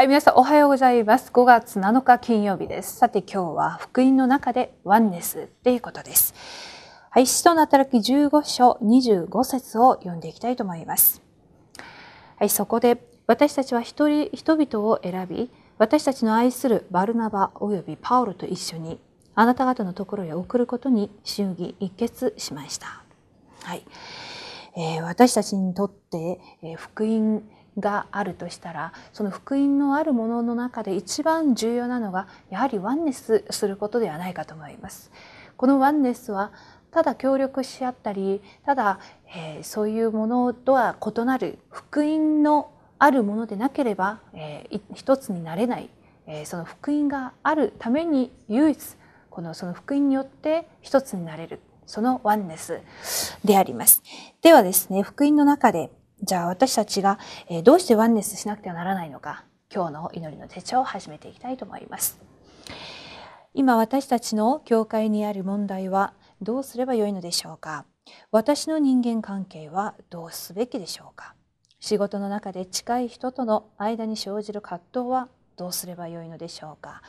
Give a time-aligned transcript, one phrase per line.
[0.00, 1.30] はい、皆さんおはようございます。
[1.30, 2.96] 5月7日金曜日です。
[2.96, 6.32] さて今日は福音の中でワンネスっていうことです。
[7.10, 11.20] はい、使徒の働き15章25節を読んでいきたいと思います。
[12.38, 18.98] はい、そこで私たちは一人人々を選び、私たちの愛するバルナバおよびパウロと一緒に
[19.34, 23.04] あなた方のところへ送ることに祝儀一決しました。
[23.64, 23.84] はい、
[24.78, 27.42] えー、私たちにとって、えー、福音
[27.78, 35.10] があるとしたらその福音のあるものの中で一番重要なのがやはりワンネスすることではないかと思います。
[35.56, 36.52] このワンネスは
[36.90, 38.98] ただ協力し合ったりただ、
[39.34, 45.88] えー、そういうものとは異なる福音のあるものでなければ、えー、一つになれない、
[46.26, 48.78] えー、その福音があるために唯一
[49.30, 52.80] このその福音によって一つになれるそのワンネス
[53.44, 54.02] であります。
[54.42, 55.90] ではですね福音の中で
[56.22, 57.18] じゃあ私たちが
[57.64, 62.20] どうしてワンネスしなくてはならないのか今日の祈りの手帳を始めていきたいと思います。
[63.54, 67.84] 今私たちの教会にある問題はどうすればよいのでしょうか？
[68.30, 71.34] 私の人間関係はどうすべきでしょうか？
[71.80, 77.02] 仕事の中で近い人との間に生じる葛藤はどうすればよいのでしょうか？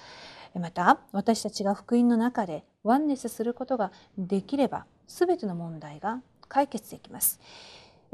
[0.55, 7.39] また私たちが福音の中でワンネスすることができれば全ての問題が解決できます。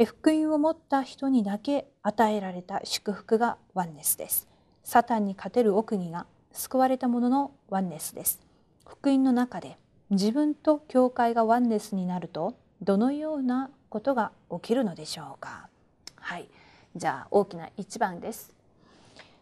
[0.06, 4.48] 福音を持った人にだけ与えられた祝福がワンネスです。
[4.84, 8.39] サタンに勝てる奥義が救われたもののワンネスです。
[8.86, 9.78] 福音の中で
[10.12, 15.67] 自分と教会がワンネスになるとどのようなことが起きるのでしょうか
[16.16, 16.48] はい、
[16.95, 18.54] じゃあ大きな一番です。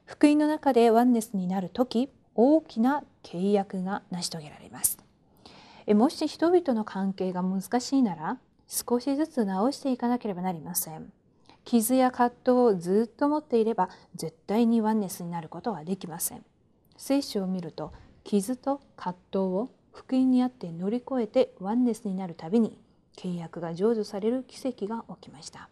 [0.06, 5.00] 福音の中でワンネスになる時大きな契約が成し遂げられます。
[5.88, 11.12] もし人々の関係が難しいなら少しずつ直していかなければなりません。
[11.64, 16.46] 傷や葛藤をずっと持っていれば絶対にワンネスになることはできません。
[16.98, 17.92] 聖書を見ると
[18.24, 22.78] 傷と葛藤を福音にあって乗り越えてワンネスになるたびに
[23.18, 25.70] 契約が成就される奇跡が起きました。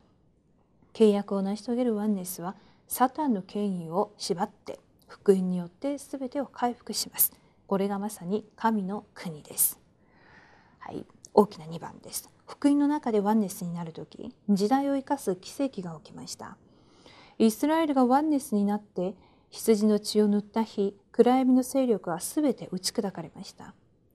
[0.94, 2.56] 契約を成し遂げるワンネスは
[2.88, 7.34] サタンの権威を縛って福音によって全てを回復します。
[7.68, 9.80] これがまさに神の国です。
[10.80, 12.33] はい、大きな2番です。
[12.46, 16.58] 福音の中でワンネスになる時時代を生かす奇跡が起きました。
[17.40, 19.16] イスラエルがワンネスになって
[19.50, 23.74] 羊の血を塗った日暗闇の勢力は全て打ち砕かれました。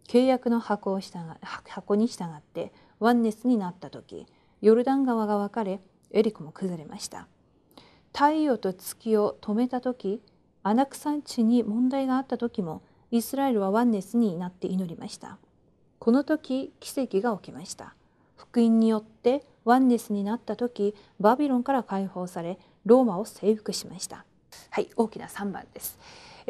[0.09, 1.19] 契約の箱を従
[1.65, 4.27] 箱に従ってワンネスになった時
[4.61, 7.29] ヨルダン川が分かれエリコも崩れました。
[8.13, 10.23] 太陽と月を止めた時
[10.63, 15.39] アナクサン地に問題があった時もイスラエルはワンネスになって祈りました。
[15.99, 17.95] この時奇跡が起きました。
[18.39, 24.25] 福音によってワンネスになった時バビロンから解放されローマを征服しました。
[24.71, 25.99] はい大きな3番です。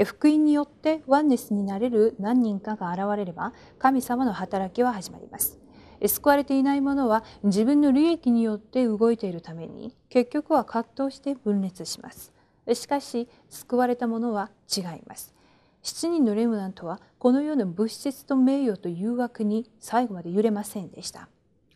[0.04, 5.58] 福音によってワンネスになれる何人かが現れれば神様の働きは始まります。
[6.06, 12.32] 救われていない者は自分の利益によって動いているために結局は葛藤して分裂します。
[12.74, 15.34] しかし救われた者は違います。
[15.82, 21.28] 7人のレムナントはこのような物質と名誉と誘惑に最後まで揺れませんでした。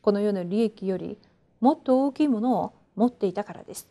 [0.03, 1.17] この世の利益より
[1.61, 3.89] もっと大きいものを持っていたからです。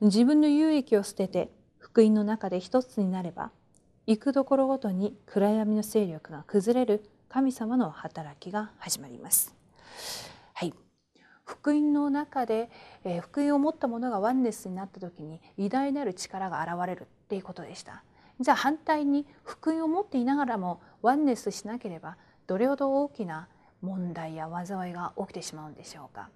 [0.00, 3.50] 自分の有益を捨てて福音の中で一つになれば
[4.06, 9.54] 行くところごとに暗闇の勢力が崩れる神様の働きが始まります。
[10.54, 10.72] はい、
[11.44, 12.70] 福音の中で、
[13.04, 18.02] えー、福音を持った者がワンネスになった時に偉大なる力が現れるっていうことでした。
[18.40, 22.16] じゃあ反対に福音を持っていながらもワンネスしなければ
[22.46, 23.48] どれほど大きな
[23.82, 26.30] 問題や災いが起きてしまうんでしょうか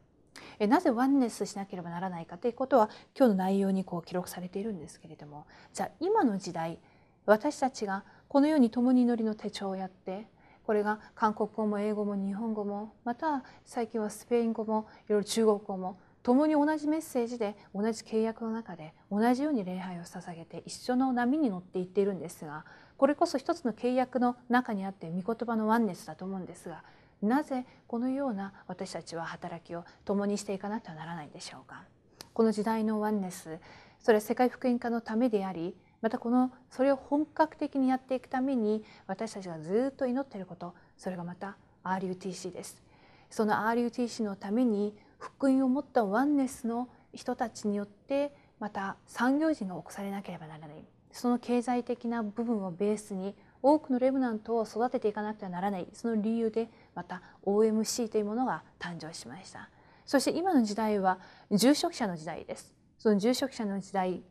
[0.59, 0.67] え。
[0.67, 6.79] なぜワンネスしなければならないかということは今日の内容にこう記録されているんですけれどもじゃあ今の時代
[7.27, 10.27] 私たちがこのように共に祈りの手帳をやって
[10.65, 22.65] これが韓国語も英語も日本語もまた最近はスペイン語もいろいろ中国語も共に同じメッセージで同じ契約の中で同じように礼拝を捧げて一緒の波に乗っていっているんですが
[22.97, 26.83] これこそ一つの契約の中にあって御言葉のワンネスだと思うんですが
[27.25, 31.85] なぜこのような私たちは働きを共にしていかなくてはならないでしょうか？
[32.33, 33.59] この時代のワンネス
[34.01, 42.83] それは世界福音化のためでありまたこのそれを本格的にやっていくために私たちがずっと祈っていることそれがまた RUTC です。
[43.31, 50.85] その RUTC のために福音を持ったワンネスの人たちによってまた産業人が起こされなければならない。
[51.11, 59.71] その経済的な部分をベースに多くのレムナントを育てていかなくてはならないその理由でまた OMC というものが誕生しました。
[60.05, 61.19] そして今の時代は
[61.51, 62.75] 住職者の時代です。
[62.99, 64.23] その住職者の時代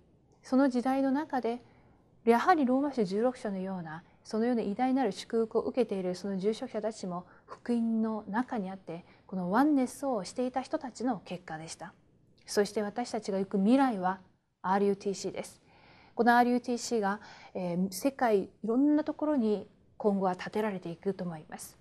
[0.44, 1.63] その時代の中で
[2.25, 11.91] やはりローマ書16章のようなそのような偉大なる祝福を受けているその住職者たちも福音の中にあってこのワンネスをしていた人たちの結果でした。
[12.45, 14.19] そして私たちが行く未来は
[14.62, 15.62] RUTC です。
[16.15, 17.19] この RUTC が、
[17.54, 19.68] えー、世界いろんなところに
[19.98, 21.77] 今後は建てられていくと思います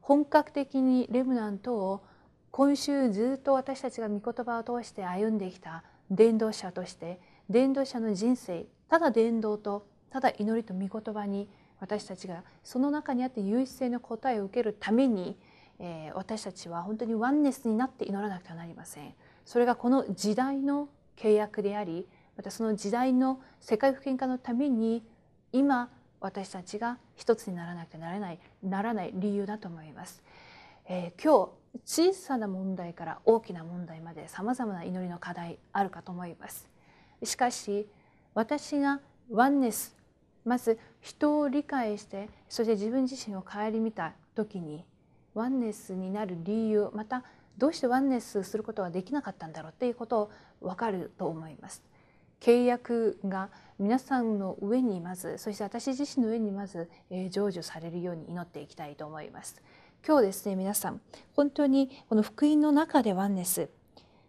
[0.00, 2.02] 本格的にレムナントを
[2.50, 11.48] 今週ずっと私たちが御言葉を通して歩んできた伝道者として伝道者の人生ただ伝道とただ祈りと御言葉に
[11.80, 15.36] 私たちがその中にあって唯一性の答えを受けるために、
[15.78, 19.14] えー、私たちは本当にワンネスになって祈らなくてはなりません。
[19.44, 22.06] それがこの時代の契約であり
[22.36, 25.04] またその時代の世界福音化のために
[25.52, 25.90] 今
[26.20, 30.22] 私たちが一つにならなくてならないならない理由だと思います。
[30.86, 31.50] えー、今
[31.84, 36.68] 日小さな問題から大きな問題までさまざまな祈りの課題あるかと思います。
[37.22, 37.86] しかし
[38.34, 39.00] 私が
[39.30, 39.96] ワンネス
[40.44, 44.84] まず人を理解してそして自分自身を顧みた時に
[45.34, 47.24] ワンネスになる理由また
[47.58, 50.30] どうしてワンネスすることができなかったんだろうっていうことを
[50.60, 51.82] 分かると思います。
[52.42, 59.62] 契約が皆さんの上にまずそして私自身の上にまず、え成就されるように祈っていきたいと思います。
[60.04, 61.00] 今日ですね皆さん
[61.34, 63.70] 本当にこの福音の中でワンネス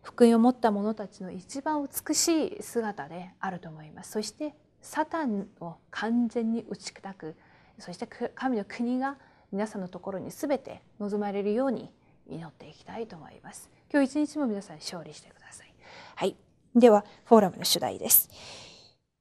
[0.04, 4.12] 福音を持った者たちの一番美しい姿であると思います。
[4.12, 7.36] そしてサタンを完全に打ち砕く
[7.80, 9.18] そして神の国が
[9.52, 11.90] 皆さんのところに全て望まれるように
[12.30, 13.72] 祈っていきたいと思います。
[13.92, 15.74] 今日一日も皆さん勝利してください。
[16.16, 16.53] はい。
[16.76, 18.30] では、フォーラムの主題です。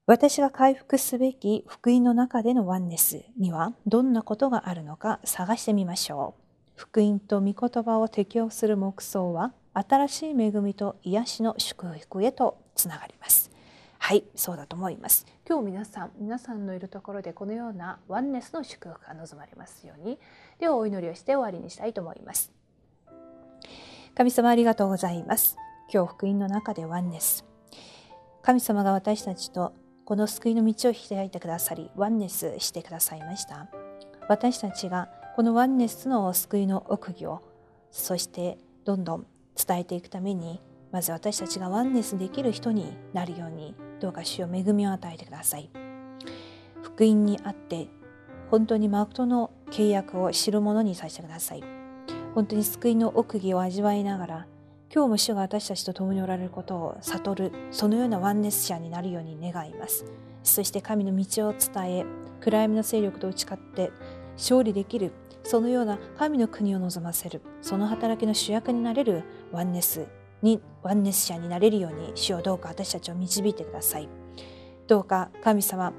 [0.07, 6.43] 私が回復すべき福音の中でのワンネスにはどんなことがあるのか探してみましょう。
[6.75, 13.51] 福音と御言葉を適用する目想は新しい恵みと癒しの祝福へとつながります。
[13.99, 15.25] はい、そうだと思います。
[15.49, 20.19] 今日皆さん、皆さんのいるところでこのようなワンネスの祝福が望まれますように、
[20.59, 22.51] ではお祈りをして終わりにしたいと思います。
[24.17, 25.57] 神様ありがとうございます。
[25.95, 27.45] 今日福音の中でワンネス。
[28.41, 29.75] 神様が私たちと
[30.07, 33.69] この救いの道を開いてくださり、ワンネスしてくださいました。
[34.27, 37.43] 私たちがこのワンネスの救いの奥義を、
[37.91, 38.57] そして
[38.87, 40.63] どんどん伝えていくために、
[40.93, 45.69] まず私たちがワンネスできる人になるように、どうか主を恵みを与えてください。
[46.81, 47.89] 福音にあって、
[48.51, 51.63] 本当に誠の契約を知る者にさせてください。
[52.35, 54.47] 本当に救いの奥義を味わいながら、
[54.95, 60.05] 今日も主が私たちと共におられることを悟る、そのようなワンネス者になるように願います。
[60.43, 62.05] そして神の道を伝え、
[62.43, 63.91] 暗闇の勢力と打ち勝って
[64.35, 65.13] 勝利できる、
[65.45, 70.09] そのような神の国を望ませる、その働きの主役になれるワンネス
[70.43, 74.11] に、ワンネス者になれるように、主をどうか私たちを導いてください。
[74.89, 75.95] どうか神様、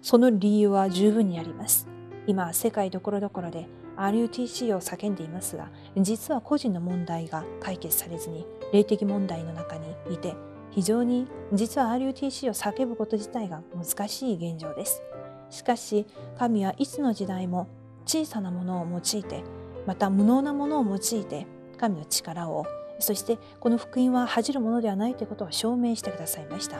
[0.00, 1.88] その理由は十分にあります。
[2.28, 3.66] 今、世界どころどころで
[3.96, 10.34] RUTC を叫んでいますが、実は個人の問題が解決されずに、霊的問題の中にいて、
[10.70, 15.02] 非常に実は RUTC を叫ぶこと自体が難しい現状です。
[15.50, 16.06] しかし、
[16.38, 17.68] 神はいつの時代も
[18.04, 19.42] 小さなものを用いて、
[19.86, 21.46] また無能なものを用いて、
[21.78, 22.66] 神の力を、
[22.98, 26.78] そしてこの福音は恥じるものではないということを証明してくださいました。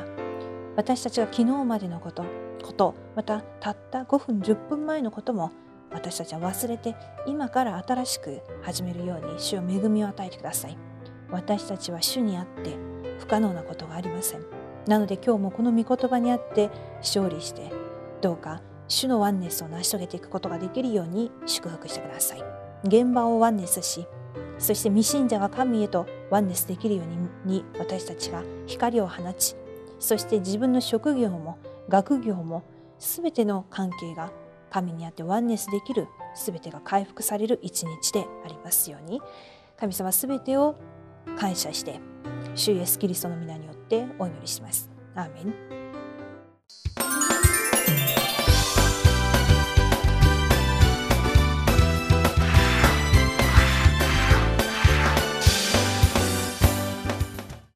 [0.76, 2.24] 私たちが昨日までのこと、
[2.62, 5.52] ことまたたった5分10分前のことも
[5.96, 6.94] 私たちは忘れて
[7.26, 10.76] 今から新しく始めるように主を恵みを与えてください。
[11.30, 12.76] 私たちは主にあって
[13.18, 14.44] 不可能なことがありません。
[14.86, 17.72] なので今日もこの御言葉にあって勝利して
[18.20, 22.44] どうか主のワンネスを成し遂げていくことができるように祝福してください。
[22.84, 24.06] 現場をワンネスし
[24.58, 27.02] そして未信者が神へとワンネスできるよ
[27.44, 29.56] うに私たちが光を放ち
[29.98, 32.62] そして自分の職業も学業も
[32.98, 34.30] 全ての関係が
[34.70, 39.20] 神にあってワンネスできる全てが回復される一日でありますように
[39.76, 40.76] 神様全てを
[41.38, 42.00] 感謝して
[42.54, 44.90] 主イエスキリストの皆によってお祈りします。
[45.14, 45.85] アーメン